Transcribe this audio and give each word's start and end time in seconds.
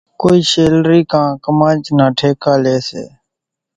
ڪونئين 0.21 0.45
شيلرِي 0.51 1.01
ڪان 1.11 1.29
ڪمانج 1.45 1.83
نا 1.97 2.05
ٺيڪا 2.17 2.53
ليئيَ 2.63 2.79
سي۔ 2.89 3.03